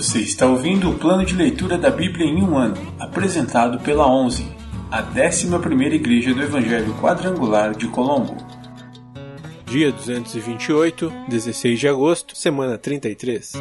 [0.00, 4.46] Você está ouvindo o plano de leitura da Bíblia em um ano, apresentado pela 11,
[4.90, 8.34] a 11ª Igreja do Evangelho Quadrangular de Colombo.
[9.66, 13.52] Dia 228, 16 de agosto, semana 33.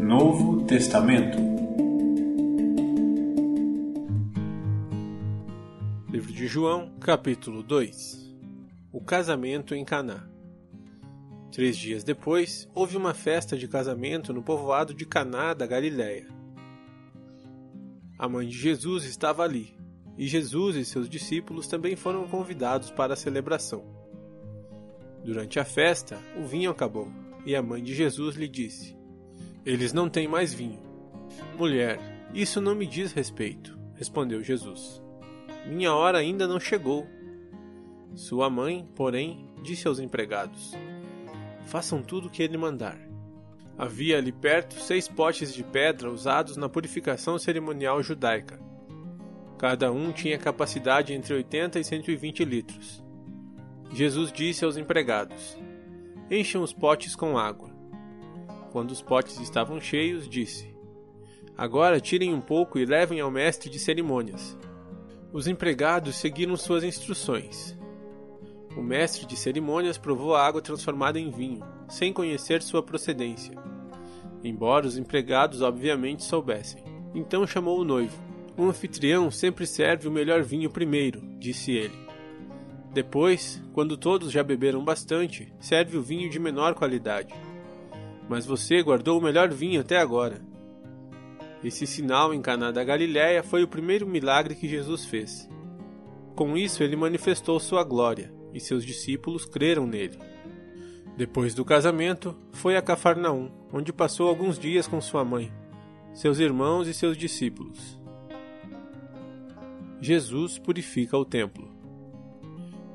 [0.00, 1.51] Novo Testamento
[6.54, 8.30] João, capítulo 2
[8.92, 10.28] O casamento em Caná
[11.50, 16.28] Três dias depois, houve uma festa de casamento no povoado de Caná da Galiléia.
[18.18, 19.74] A mãe de Jesus estava ali,
[20.18, 23.86] e Jesus e seus discípulos também foram convidados para a celebração.
[25.24, 27.10] Durante a festa, o vinho acabou,
[27.46, 28.94] e a mãe de Jesus lhe disse:
[29.64, 30.82] Eles não têm mais vinho.
[31.56, 31.98] Mulher,
[32.34, 35.01] isso não me diz respeito, respondeu Jesus.
[35.66, 37.06] Minha hora ainda não chegou.
[38.14, 40.72] Sua mãe, porém, disse aos empregados:
[41.64, 42.98] Façam tudo o que ele mandar.
[43.78, 48.60] Havia ali perto seis potes de pedra usados na purificação cerimonial judaica.
[49.56, 53.02] Cada um tinha capacidade entre 80 e 120 litros.
[53.92, 55.56] Jesus disse aos empregados:
[56.30, 57.70] Encham os potes com água.
[58.72, 60.74] Quando os potes estavam cheios, disse:
[61.56, 64.58] Agora tirem um pouco e levem ao mestre de cerimônias.
[65.32, 67.74] Os empregados seguiram suas instruções.
[68.76, 73.56] O mestre de cerimônias provou a água transformada em vinho, sem conhecer sua procedência,
[74.44, 76.84] embora os empregados obviamente soubessem.
[77.14, 78.22] Então chamou o noivo.
[78.58, 81.96] Um anfitrião sempre serve o melhor vinho primeiro, disse ele.
[82.92, 87.32] Depois, quando todos já beberam bastante, serve o vinho de menor qualidade.
[88.28, 90.51] Mas você guardou o melhor vinho até agora.
[91.64, 95.48] Esse sinal em Caná da Galiléia foi o primeiro milagre que Jesus fez.
[96.34, 100.18] Com isso ele manifestou sua glória, e seus discípulos creram nele.
[101.16, 105.52] Depois do casamento, foi a Cafarnaum, onde passou alguns dias com sua mãe,
[106.12, 108.00] seus irmãos e seus discípulos.
[110.00, 111.70] Jesus purifica o templo.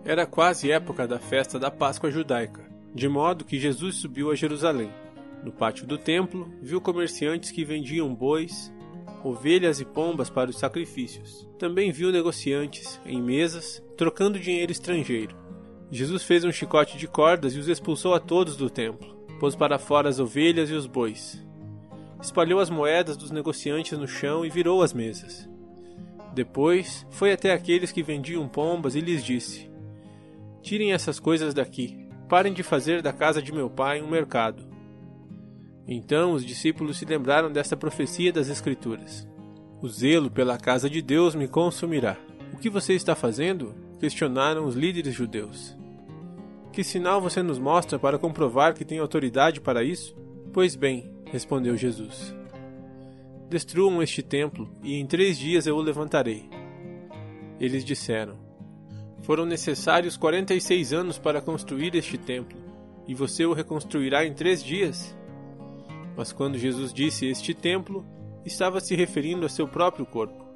[0.03, 4.91] Era quase época da festa da Páscoa judaica, de modo que Jesus subiu a Jerusalém.
[5.47, 8.69] No pátio do templo, viu comerciantes que vendiam bois,
[9.24, 11.47] ovelhas e pombas para os sacrifícios.
[11.58, 15.38] Também viu negociantes, em mesas, trocando dinheiro estrangeiro.
[15.90, 19.16] Jesus fez um chicote de cordas e os expulsou a todos do templo.
[19.40, 21.41] Pôs para fora as ovelhas e os bois.
[22.22, 25.50] Espalhou as moedas dos negociantes no chão e virou as mesas.
[26.34, 29.72] Depois foi até aqueles que vendiam pombas e lhes disse:
[30.62, 32.06] Tirem essas coisas daqui.
[32.28, 34.75] Parem de fazer da casa de meu pai um mercado.
[35.88, 39.28] Então os discípulos se lembraram desta profecia das Escrituras:
[39.81, 42.18] O zelo pela casa de Deus me consumirá.
[42.53, 43.88] O que você está fazendo?
[44.00, 45.75] questionaram os líderes judeus.
[46.72, 50.16] Que sinal você nos mostra para comprovar que tem autoridade para isso?
[50.53, 52.36] Pois bem, respondeu Jesus.
[53.50, 56.50] Destruam este templo, e em três dias eu o levantarei.
[57.59, 58.38] Eles disseram:
[59.22, 62.58] Foram necessários quarenta e seis anos para construir este templo,
[63.08, 65.18] e você o reconstruirá em três dias?
[66.17, 68.03] Mas quando Jesus disse este templo,
[68.44, 70.47] estava se referindo a seu próprio corpo.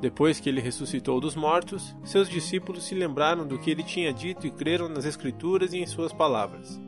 [0.00, 4.46] Depois que ele ressuscitou dos mortos, seus discípulos se lembraram do que ele tinha dito
[4.46, 6.80] e creram nas Escrituras e em suas palavras.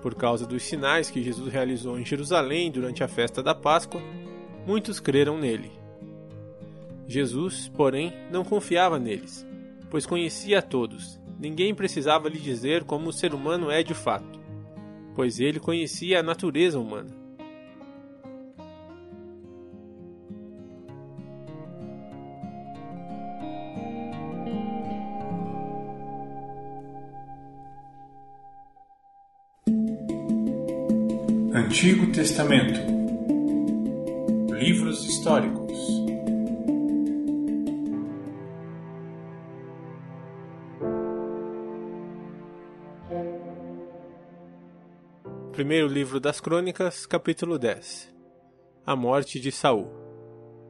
[0.00, 4.02] Por causa dos sinais que Jesus realizou em Jerusalém durante a festa da Páscoa,
[4.66, 5.70] muitos creram nele.
[7.06, 9.46] Jesus, porém, não confiava neles,
[9.90, 11.20] pois conhecia a todos.
[11.38, 14.41] Ninguém precisava lhe dizer como o ser humano é de fato,
[15.14, 17.22] pois ele conhecia a natureza humana.
[31.54, 32.80] Antigo Testamento
[34.58, 36.01] Livros históricos
[45.72, 48.14] Primeiro livro das Crônicas, capítulo 10
[48.84, 49.90] A morte de Saul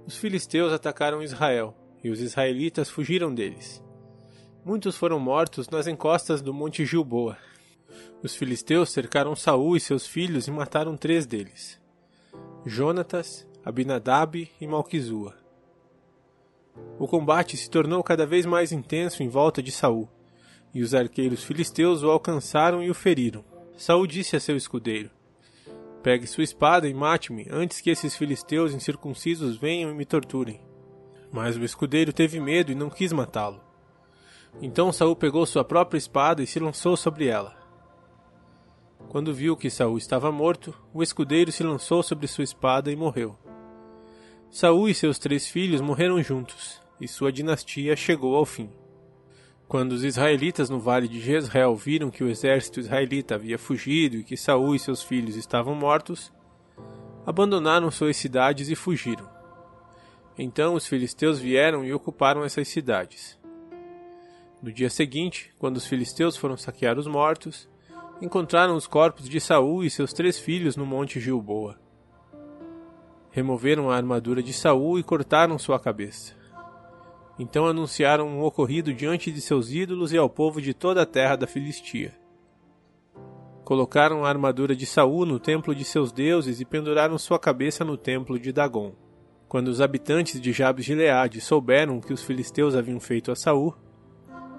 [0.06, 3.82] Os filisteus atacaram Israel, e os israelitas fugiram deles.
[4.64, 7.36] Muitos foram mortos nas encostas do Monte Gilboa,
[8.22, 11.80] os filisteus cercaram Saul e seus filhos e mataram três deles:
[12.64, 15.34] Jonatas, Abinadab e Malquizua.
[16.96, 20.08] O combate se tornou cada vez mais intenso em volta de Saul,
[20.72, 23.50] e os arqueiros filisteus o alcançaram e o feriram.
[23.82, 25.10] Saul disse a seu escudeiro:
[26.04, 30.60] Pegue sua espada e mate-me antes que esses filisteus incircuncisos venham e me torturem.
[31.32, 33.60] Mas o escudeiro teve medo e não quis matá-lo.
[34.60, 37.56] Então Saul pegou sua própria espada e se lançou sobre ela.
[39.08, 43.36] Quando viu que Saul estava morto, o escudeiro se lançou sobre sua espada e morreu.
[44.48, 48.70] Saul e seus três filhos morreram juntos, e sua dinastia chegou ao fim.
[49.72, 54.22] Quando os israelitas no vale de Jezreel viram que o exército israelita havia fugido e
[54.22, 56.30] que Saul e seus filhos estavam mortos,
[57.24, 59.26] abandonaram suas cidades e fugiram.
[60.36, 63.38] Então os filisteus vieram e ocuparam essas cidades.
[64.62, 67.66] No dia seguinte, quando os filisteus foram saquear os mortos,
[68.20, 71.80] encontraram os corpos de Saul e seus três filhos no monte Gilboa.
[73.30, 76.41] Removeram a armadura de Saul e cortaram sua cabeça.
[77.42, 81.34] Então anunciaram o ocorrido diante de seus ídolos e ao povo de toda a terra
[81.34, 82.12] da Filistia.
[83.64, 87.96] Colocaram a armadura de Saul no templo de seus deuses e penduraram sua cabeça no
[87.96, 88.92] templo de Dagon.
[89.48, 93.74] Quando os habitantes de Jabes de Leade souberam que os filisteus haviam feito a Saul,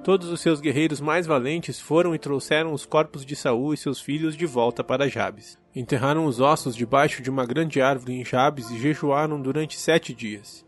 [0.03, 4.01] todos os seus guerreiros mais valentes foram e trouxeram os corpos de Saul e seus
[4.01, 5.57] filhos de volta para Jabes.
[5.73, 10.65] Enterraram os ossos debaixo de uma grande árvore em Jabes e jejuaram durante sete dias.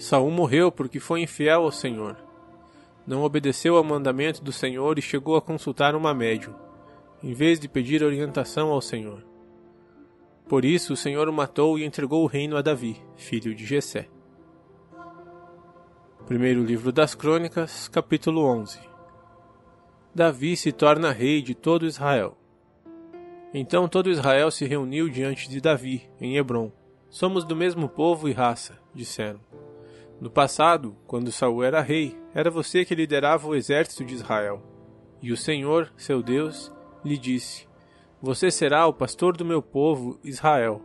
[0.00, 2.16] Saul morreu porque foi infiel ao Senhor.
[3.06, 6.54] Não obedeceu ao mandamento do Senhor e chegou a consultar uma médium,
[7.22, 9.22] em vez de pedir orientação ao Senhor.
[10.48, 14.08] Por isso o Senhor o matou e entregou o reino a Davi, filho de Jessé.
[16.24, 18.80] Primeiro livro das Crônicas, capítulo 11.
[20.14, 22.38] Davi se torna rei de todo Israel.
[23.52, 26.72] Então todo Israel se reuniu diante de Davi, em Hebron.
[27.10, 29.40] Somos do mesmo povo e raça, disseram.
[30.20, 34.62] No passado, quando Saul era rei, era você que liderava o exército de Israel.
[35.22, 36.72] E o Senhor, seu Deus,
[37.04, 37.66] lhe disse:
[38.20, 40.82] Você será o pastor do meu povo, Israel.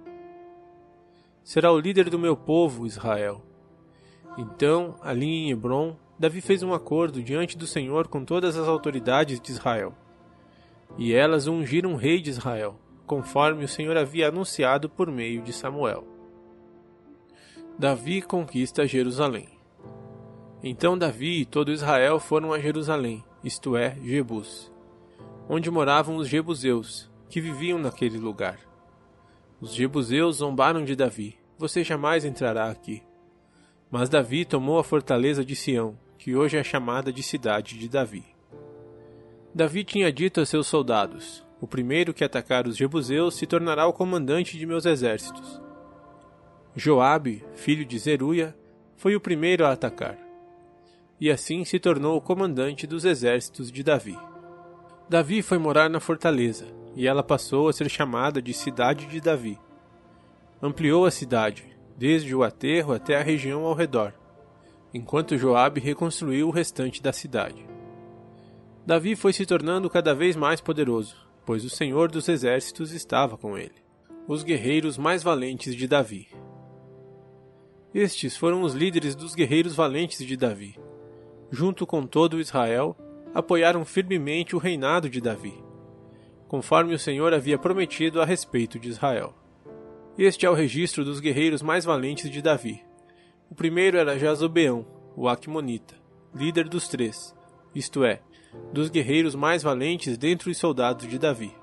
[1.43, 3.41] Será o líder do meu povo, Israel.
[4.37, 9.39] Então, ali em Hebron, Davi fez um acordo diante do Senhor com todas as autoridades
[9.39, 9.93] de Israel
[10.97, 15.51] e elas ungiram um rei de Israel, conforme o Senhor havia anunciado por meio de
[15.51, 16.14] Samuel.
[17.77, 19.49] Davi conquista Jerusalém.
[20.63, 24.71] Então Davi e todo Israel foram a Jerusalém, isto é, Jebus,
[25.49, 28.57] onde moravam os jebuseus, que viviam naquele lugar.
[29.59, 33.03] Os jebuseus zombaram de Davi: Você jamais entrará aqui.
[33.91, 38.23] Mas Davi tomou a fortaleza de Sião, que hoje é chamada de cidade de Davi.
[39.53, 43.91] Davi tinha dito a seus soldados: O primeiro que atacar os jebuseus se tornará o
[43.91, 45.64] comandante de meus exércitos.
[46.77, 48.53] Joabe, filho de Zeruia,
[48.97, 50.17] foi o primeiro a atacar.
[51.21, 54.19] E assim se tornou o comandante dos exércitos de Davi.
[55.07, 59.57] Davi foi morar na fortaleza, e ela passou a ser chamada de Cidade de Davi.
[60.61, 61.63] Ampliou a cidade,
[61.97, 64.13] desde o aterro até a região ao redor,
[64.93, 67.65] enquanto Joabe reconstruiu o restante da cidade.
[68.85, 73.57] Davi foi se tornando cada vez mais poderoso, pois o Senhor dos Exércitos estava com
[73.57, 73.75] ele.
[74.27, 76.27] Os guerreiros mais valentes de Davi.
[77.95, 80.77] Estes foram os líderes dos guerreiros valentes de Davi.
[81.49, 82.93] Junto com todo Israel,
[83.33, 85.63] apoiaram firmemente o reinado de Davi,
[86.45, 89.33] conforme o Senhor havia prometido a respeito de Israel.
[90.17, 92.83] Este é o registro dos guerreiros mais valentes de Davi.
[93.49, 94.85] O primeiro era Jazobeão,
[95.15, 95.95] o Aqumonita,
[96.35, 97.33] líder dos três,
[97.73, 98.21] isto é,
[98.73, 101.55] dos guerreiros mais valentes dentre os soldados de Davi.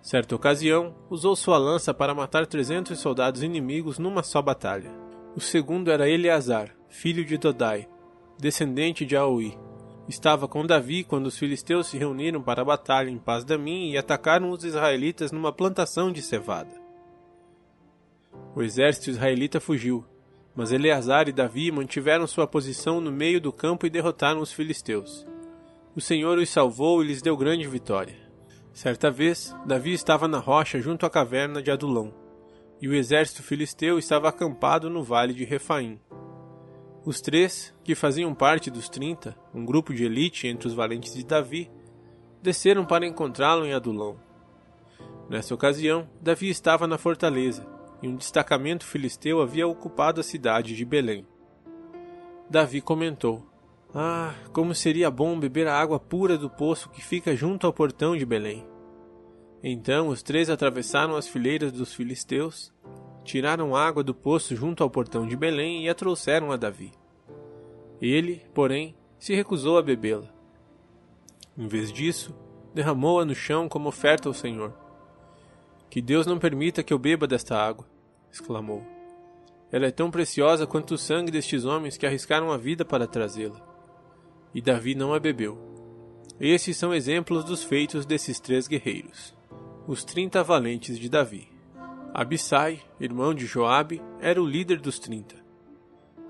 [0.00, 5.02] Certa ocasião, usou sua lança para matar trezentos soldados inimigos numa só batalha.
[5.36, 7.88] O segundo era Eleazar, filho de Dodai,
[8.38, 9.58] descendente de Aoi.
[10.08, 13.98] Estava com Davi quando os filisteus se reuniram para a batalha em Paz Damim e
[13.98, 16.70] atacaram os israelitas numa plantação de cevada.
[18.54, 20.04] O exército israelita fugiu,
[20.54, 25.26] mas Eleazar e Davi mantiveram sua posição no meio do campo e derrotaram os filisteus.
[25.96, 28.14] O Senhor os salvou e lhes deu grande vitória.
[28.72, 32.14] Certa vez, Davi estava na rocha junto à caverna de Adulão,
[32.84, 35.98] e o exército filisteu estava acampado no vale de Refaim.
[37.02, 41.24] Os três, que faziam parte dos trinta, um grupo de elite entre os valentes de
[41.24, 41.70] Davi,
[42.42, 44.20] desceram para encontrá-lo em Adulão.
[45.30, 47.66] Nessa ocasião, Davi estava na fortaleza,
[48.02, 51.26] e um destacamento filisteu havia ocupado a cidade de Belém.
[52.50, 53.46] Davi comentou:
[53.94, 58.14] ah, como seria bom beber a água pura do poço que fica junto ao portão
[58.14, 58.73] de Belém.
[59.66, 62.70] Então os três atravessaram as fileiras dos filisteus,
[63.24, 66.92] tiraram água do poço junto ao portão de Belém e a trouxeram a Davi.
[67.98, 70.28] Ele, porém, se recusou a bebê-la.
[71.56, 72.36] Em vez disso,
[72.74, 74.74] derramou-a no chão como oferta ao Senhor.
[75.88, 77.86] Que Deus não permita que eu beba desta água,
[78.30, 78.84] exclamou.
[79.72, 83.62] Ela é tão preciosa quanto o sangue destes homens que arriscaram a vida para trazê-la.
[84.54, 85.58] E Davi não a bebeu.
[86.38, 89.32] Estes são exemplos dos feitos desses três guerreiros,
[89.86, 91.46] os trinta valentes de Davi.
[92.14, 95.36] Abissai, irmão de Joabe, era o líder dos trinta.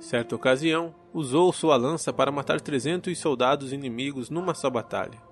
[0.01, 5.23] Certa ocasião, usou sua lança para matar trezentos soldados inimigos numa só batalha.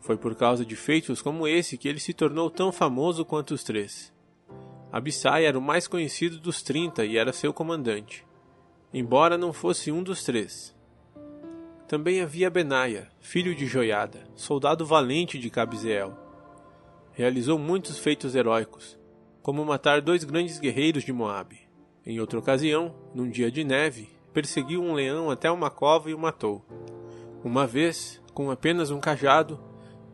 [0.00, 3.62] Foi por causa de feitos como esse que ele se tornou tão famoso quanto os
[3.62, 4.10] três.
[4.90, 8.24] Abissai era o mais conhecido dos trinta e era seu comandante,
[8.94, 10.74] embora não fosse um dos três.
[11.86, 16.23] Também havia Benaia, filho de Joiada, soldado valente de Cabzeel.
[17.16, 18.98] Realizou muitos feitos heróicos,
[19.40, 21.60] como matar dois grandes guerreiros de Moabe.
[22.04, 26.18] Em outra ocasião, num dia de neve, perseguiu um leão até uma cova e o
[26.18, 26.64] matou.
[27.44, 29.60] Uma vez, com apenas um cajado,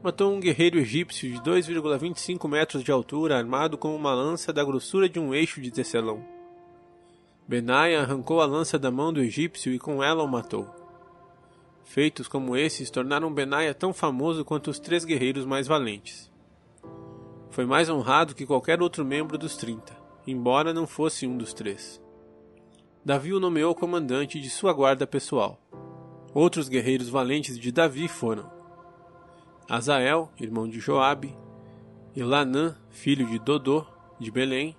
[0.02, 5.08] matou um guerreiro egípcio de 2,25 metros de altura armado com uma lança da grossura
[5.08, 6.22] de um eixo de tecelão.
[7.48, 10.68] Benaia arrancou a lança da mão do egípcio e com ela o matou.
[11.82, 16.30] Feitos como esses tornaram Benaia tão famoso quanto os três guerreiros mais valentes.
[17.50, 22.00] Foi mais honrado que qualquer outro membro dos trinta, embora não fosse um dos três.
[23.04, 25.60] Davi o nomeou comandante de sua guarda pessoal.
[26.32, 28.50] Outros guerreiros valentes de Davi foram
[29.68, 31.36] Azael, irmão de Joabe,
[32.16, 33.84] Elanã, filho de Dodô,
[34.18, 34.76] de Belém,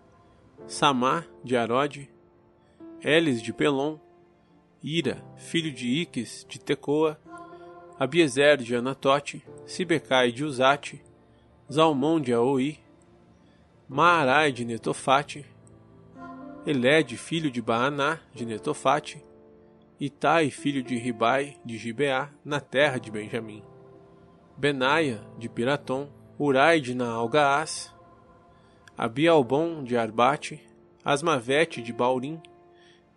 [0.68, 2.10] Samá, de Arode,
[3.02, 3.98] Elis, de Pelon,
[4.84, 7.20] Ira, filho de Iques, de Tecoa,
[8.00, 11.02] Abiezer, de Anatote, Sibecai, de Uzate,
[11.72, 12.78] Zalmon de Aoi,
[13.88, 15.46] Maarai de Netofate,
[16.68, 19.24] Eled, filho de Baaná, de Netofate,
[19.98, 23.64] Itai, filho de Ribai, de Gibeá, na terra de Benjamim,
[24.58, 27.96] Benaia, de Piratom, Urai de Naalgaás,
[28.98, 30.60] Abialbon de Arbate,
[31.06, 32.42] Asmavete de Baurim,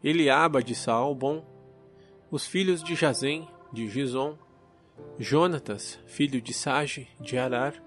[0.03, 1.45] Eliaba de Saalbon,
[2.31, 4.39] os filhos de Jazem, de Gizon,
[5.19, 7.84] Jonatas, filho de Sage, de Arar,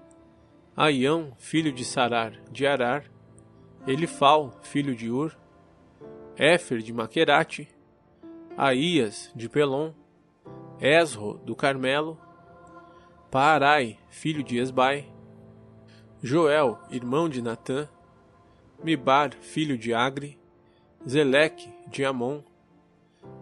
[0.80, 3.02] Aião, filho de Sarar, de Arar,
[3.84, 5.36] Elifal, filho de Ur,
[6.36, 7.68] Éfer de Maquerate,
[8.56, 9.92] Aías de Pelon,
[10.80, 12.16] Esro do Carmelo,
[13.28, 15.12] Paarai, filho de Esbai,
[16.22, 17.88] Joel, irmão de Natã,
[18.80, 20.38] Mibar, filho de Agri,
[21.04, 22.40] Zeleque de Amon,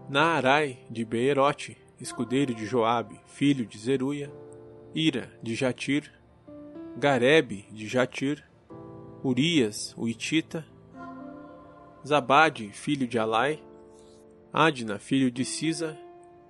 [0.08, 4.32] Naarai de Beerote, escudeiro de Joabe, filho de Zeruia,
[4.94, 6.15] Ira de Jatir,
[6.98, 8.42] Garebe de Jatir,
[9.22, 10.64] Urias, o Itita,
[12.06, 13.62] Zabade, filho de Alai,
[14.50, 15.94] Adna, filho de Sisa,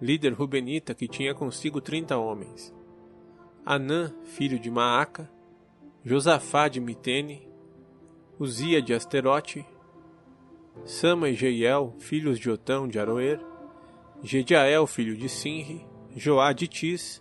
[0.00, 2.72] líder rubenita que tinha consigo trinta homens,
[3.64, 5.28] Anã, filho de Maaca,
[6.04, 7.48] Josafá de Mitene,
[8.38, 9.66] Uzia de Asterote,
[10.84, 13.40] Sama e Jeiel, filhos de Otão de Aroer,
[14.22, 15.84] Gediael, filho de Sinri,
[16.14, 17.20] Joá de Tis,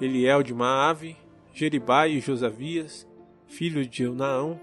[0.00, 1.16] Eliel de Maave,
[1.52, 3.06] Jeribai e Josavias,
[3.46, 4.60] filhos de Eunaão,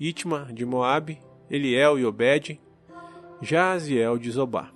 [0.00, 1.20] Itma de Moabe,
[1.50, 2.60] Eliel e Obed,
[3.40, 4.70] Jaziel de Zobá.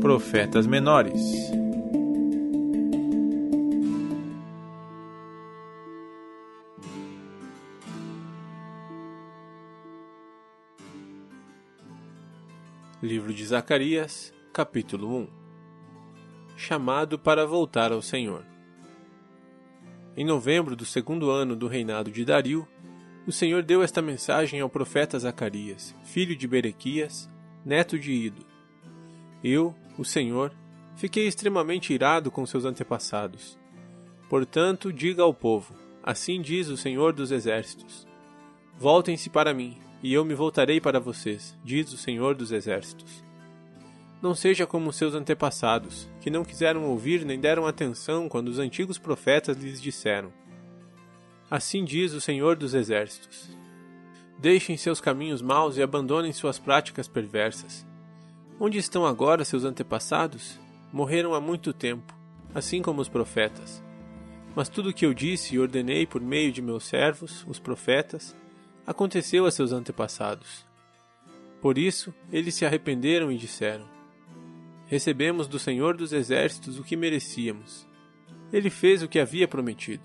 [0.00, 1.57] Profetas menores
[13.48, 15.28] Zacarias, capítulo 1
[16.54, 18.44] Chamado para voltar ao Senhor.
[20.14, 22.68] Em novembro do segundo ano do reinado de Dario,
[23.26, 27.26] o Senhor deu esta mensagem ao profeta Zacarias, filho de Berequias,
[27.64, 28.44] neto de Ido.
[29.42, 30.52] Eu, o Senhor,
[30.94, 33.58] fiquei extremamente irado com seus antepassados.
[34.28, 38.06] Portanto, diga ao povo: Assim diz o Senhor dos Exércitos:
[38.76, 43.26] Voltem-se para mim e eu me voltarei para vocês, diz o Senhor dos Exércitos.
[44.20, 48.98] Não seja como seus antepassados, que não quiseram ouvir nem deram atenção quando os antigos
[48.98, 50.32] profetas lhes disseram:
[51.48, 53.48] Assim diz o Senhor dos Exércitos.
[54.36, 57.86] Deixem seus caminhos maus e abandonem suas práticas perversas.
[58.58, 60.58] Onde estão agora seus antepassados?
[60.92, 62.12] Morreram há muito tempo,
[62.52, 63.82] assim como os profetas.
[64.54, 68.34] Mas tudo o que eu disse e ordenei por meio de meus servos, os profetas,
[68.84, 70.66] aconteceu a seus antepassados.
[71.60, 73.97] Por isso, eles se arrependeram e disseram:
[74.88, 77.86] Recebemos do Senhor dos Exércitos o que merecíamos.
[78.50, 80.04] Ele fez o que havia prometido.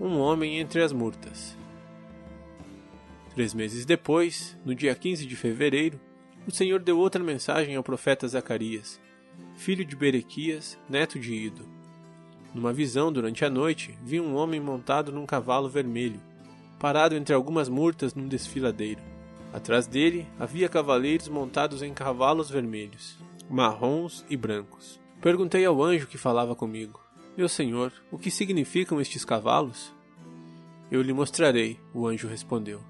[0.00, 1.58] Um homem entre as murtas.
[3.34, 6.00] Três meses depois, no dia 15 de fevereiro,
[6.46, 9.00] o Senhor deu outra mensagem ao profeta Zacarias,
[9.56, 11.68] filho de Berequias, neto de Ido.
[12.54, 16.20] Numa visão durante a noite, vi um homem montado num cavalo vermelho,
[16.78, 19.02] parado entre algumas murtas num desfiladeiro.
[19.52, 25.00] Atrás dele havia cavaleiros montados em cavalos vermelhos, marrons e brancos.
[25.20, 27.00] Perguntei ao anjo que falava comigo:
[27.36, 29.92] Meu senhor, o que significam estes cavalos?
[30.90, 32.80] Eu lhe mostrarei, o anjo respondeu.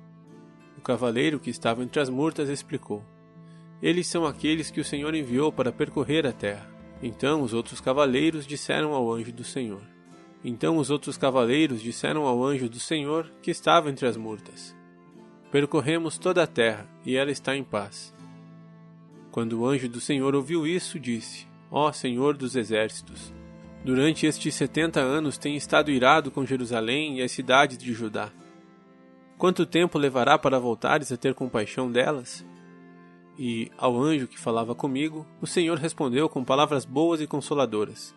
[0.77, 3.05] O cavaleiro que estava entre as murtas explicou:
[3.81, 6.69] Eles são aqueles que o Senhor enviou para percorrer a terra.
[7.03, 9.83] Então os outros cavaleiros disseram ao anjo do Senhor:
[10.45, 14.77] Então os outros cavaleiros disseram ao anjo do Senhor que estava entre as murtas:
[15.50, 18.14] Percorremos toda a terra e ela está em paz.
[19.31, 23.33] Quando o anjo do Senhor ouviu isso, disse: Ó Senhor dos exércitos,
[23.83, 28.31] durante estes setenta anos tem estado irado com Jerusalém e as cidades de Judá.
[29.38, 32.45] Quanto tempo levará para voltares a ter compaixão delas?
[33.38, 38.14] E, ao anjo que falava comigo, o Senhor respondeu com palavras boas e consoladoras.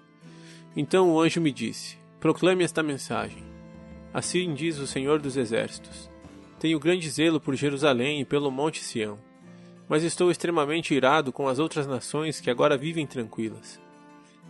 [0.76, 3.44] Então o anjo me disse: Proclame esta mensagem.
[4.14, 6.11] Assim diz o Senhor dos Exércitos:
[6.62, 9.18] Tenho grande zelo por Jerusalém e pelo Monte Sião,
[9.90, 13.82] mas estou extremamente irado com as outras nações que agora vivem tranquilas.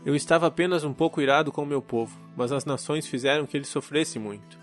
[0.06, 3.56] Eu estava apenas um pouco irado com o meu povo, mas as nações fizeram que
[3.56, 4.60] ele sofresse muito.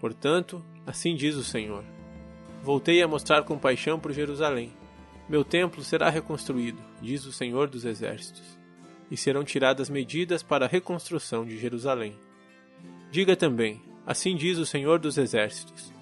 [0.00, 1.84] Portanto, assim diz o Senhor:
[2.62, 4.72] Voltei a mostrar compaixão por Jerusalém
[5.26, 8.58] meu templo será reconstruído, diz o Senhor dos Exércitos,
[9.10, 12.14] e serão tiradas medidas para a reconstrução de Jerusalém.
[13.10, 15.93] Diga também: Assim diz o Senhor dos Exércitos: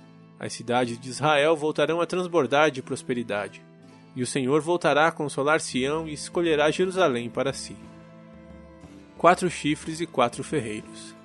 [0.43, 3.65] As cidades de Israel voltarão a transbordar de prosperidade,
[4.15, 7.77] e o Senhor voltará a consolar Sião e escolherá Jerusalém para si.
[9.17, 11.17] Quatro chifres e quatro ferreiros.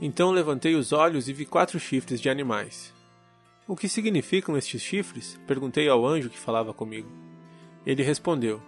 [0.00, 2.94] Então levantei os olhos e vi quatro chifres de animais
[3.70, 5.38] o que significam estes chifres?
[5.46, 7.08] Perguntei ao anjo que falava comigo.
[7.86, 8.60] Ele respondeu: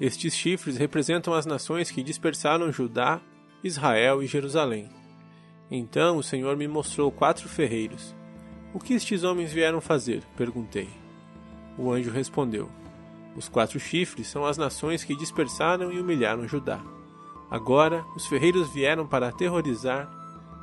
[0.00, 3.20] Estes chifres representam as nações que dispersaram Judá,
[3.62, 4.90] Israel e Jerusalém.
[5.70, 8.16] Então o Senhor me mostrou quatro ferreiros.
[8.72, 10.22] O que estes homens vieram fazer?
[10.36, 10.88] perguntei.
[11.78, 12.68] O anjo respondeu:
[13.34, 16.80] Os quatro chifres são as nações que dispersaram e humilharam Judá.
[17.50, 20.06] Agora os ferreiros vieram para aterrorizar,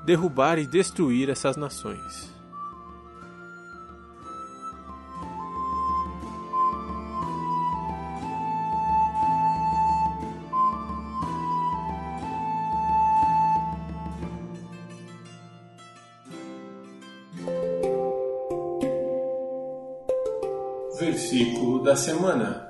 [0.06, 2.35] derrubar e destruir essas nações.
[21.96, 22.66] Semana.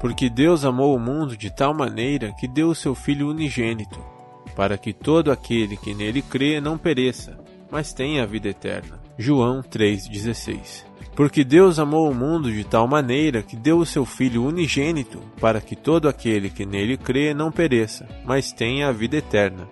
[0.00, 3.98] Porque Deus amou o mundo de tal maneira que deu o seu Filho unigênito,
[4.54, 7.38] para que todo aquele que nele crê não pereça,
[7.70, 9.00] mas tenha a vida eterna.
[9.16, 10.84] João 3,16
[11.16, 15.60] Porque Deus amou o mundo de tal maneira que deu o seu Filho unigênito, para
[15.60, 19.66] que todo aquele que nele crê não pereça, mas tenha a vida eterna.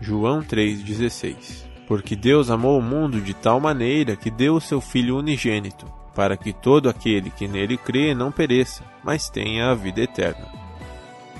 [0.00, 5.18] João 3,16 porque Deus amou o mundo de tal maneira que deu o seu Filho
[5.18, 10.48] unigênito, para que todo aquele que nele crê não pereça, mas tenha a vida eterna.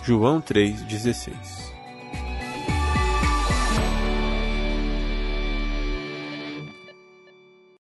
[0.04, 1.71] João 3,16